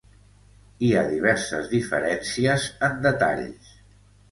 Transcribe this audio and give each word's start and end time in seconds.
Hi 0.87 0.89
ha 0.93 1.03
diverses 1.09 1.69
diferències 1.75 2.67
en 2.91 2.99
detalls. 3.07 3.73